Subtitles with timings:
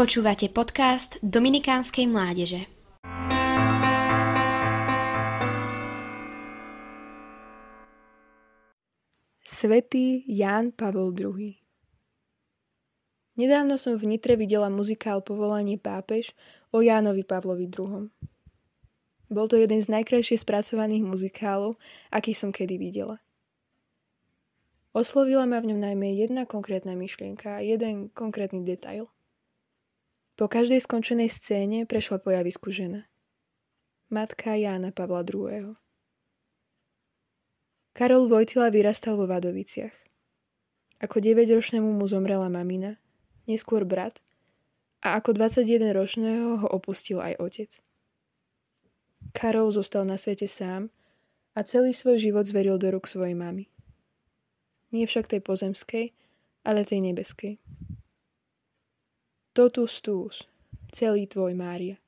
[0.00, 2.64] Počúvate podcast Dominikánskej mládeže.
[9.44, 11.52] Svetý Ján Pavol II
[13.36, 16.32] Nedávno som v Nitre videla muzikál Povolanie pápež
[16.72, 18.08] o Jánovi Pavlovi II.
[19.28, 21.76] Bol to jeden z najkrajšie spracovaných muzikálov,
[22.08, 23.20] aký som kedy videla.
[24.96, 29.12] Oslovila ma v ňom najmä jedna konkrétna myšlienka jeden konkrétny detail–
[30.40, 33.04] po každej skončenej scéne prešla po javisku žena.
[34.08, 35.76] Matka Jána Pavla II.
[37.92, 39.92] Karol Vojtila vyrastal vo Vadoviciach.
[41.04, 42.96] Ako 9-ročnému mu zomrela mamina,
[43.44, 44.24] neskôr brat
[45.04, 47.70] a ako 21-ročného ho opustil aj otec.
[49.36, 50.88] Karol zostal na svete sám
[51.52, 53.68] a celý svoj život zveril do rúk svojej mamy.
[54.88, 56.16] Nie však tej pozemskej,
[56.64, 57.60] ale tej nebeskej.
[59.50, 60.46] Totus tuus,
[60.94, 61.98] celý tvoj Mária.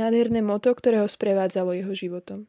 [0.00, 2.48] Nádherné moto, ktoré ho sprevádzalo jeho životom.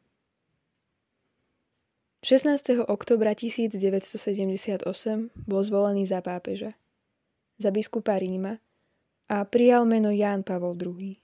[2.24, 2.88] 16.
[2.88, 4.88] oktobra 1978
[5.36, 6.80] bol zvolený za pápeža,
[7.60, 8.56] za biskupa Ríma
[9.28, 11.20] a prijal meno Ján Pavol II.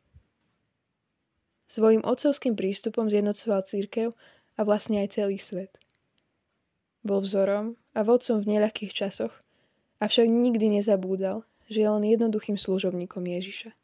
[1.64, 4.12] Svojim otcovským prístupom zjednocoval církev
[4.60, 5.72] a vlastne aj celý svet.
[7.08, 9.32] Bol vzorom a vodcom v neľahkých časoch,
[10.04, 13.76] avšak nikdy nezabúdal, že je len jednoduchým služobníkom Ježiša.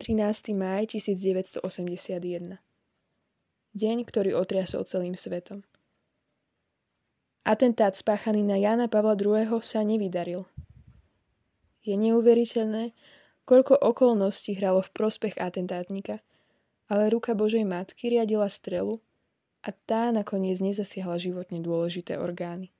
[0.00, 0.56] 13.
[0.56, 2.58] máj 1981
[3.76, 5.68] Deň, ktorý otriasol celým svetom.
[7.44, 9.60] Atentát spáchaný na Jana Pavla II.
[9.60, 10.48] sa nevydaril.
[11.84, 12.92] Je neuveriteľné,
[13.48, 16.20] koľko okolností hralo v prospech atentátnika,
[16.88, 19.00] ale ruka Božej Matky riadila strelu
[19.64, 22.72] a tá nakoniec nezasiahla životne dôležité orgány.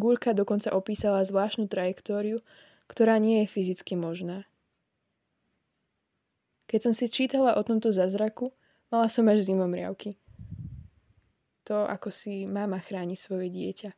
[0.00, 2.40] Gulka dokonca opísala zvláštnu trajektóriu,
[2.88, 4.48] ktorá nie je fyzicky možná.
[6.72, 8.56] Keď som si čítala o tomto zázraku,
[8.88, 10.16] mala som až zimomriavky.
[11.68, 13.90] To, ako si mama chráni svoje dieťa.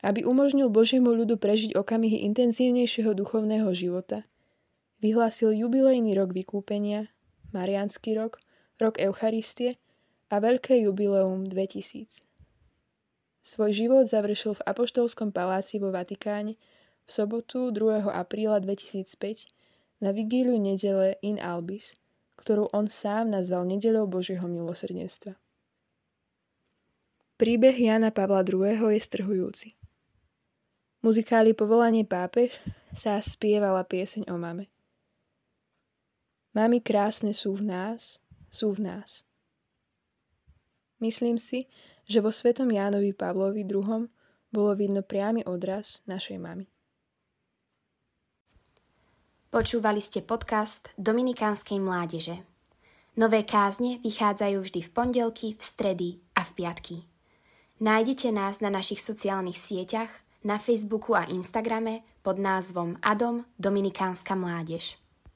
[0.00, 4.28] Aby umožnil Božiemu ľudu prežiť okamihy intenzívnejšieho duchovného života,
[5.00, 7.08] vyhlásil jubilejný rok vykúpenia,
[7.50, 8.38] Mariánsky rok,
[8.78, 9.76] rok Eucharistie
[10.30, 12.29] a veľké jubileum 2000.
[13.40, 16.60] Svoj život završil v Apoštolskom paláci vo Vatikáne
[17.04, 18.04] v sobotu 2.
[18.12, 19.48] apríla 2005
[20.04, 21.96] na vigíliu nedele In Albis,
[22.36, 25.40] ktorú on sám nazval nedeľou Božieho milosrdenstva.
[27.40, 28.92] Príbeh Jana Pavla II.
[28.92, 29.68] je strhujúci.
[31.00, 32.52] Muzikáli Povolanie pápež
[32.92, 34.68] sa spievala pieseň o mame.
[36.52, 38.20] Mami krásne sú v nás,
[38.52, 39.24] sú v nás.
[41.00, 41.64] Myslím si,
[42.10, 44.10] že vo svetom Jánovi Pavlovi II.
[44.50, 46.66] bolo vidno priamy odraz našej mamy.
[49.54, 52.42] Počúvali ste podcast Dominikánskej mládeže.
[53.14, 56.96] Nové kázne vychádzajú vždy v pondelky, v stredy a v piatky.
[57.78, 60.10] Nájdete nás na našich sociálnych sieťach,
[60.42, 64.98] na Facebooku a Instagrame pod názvom Adom Dominikánska mládež.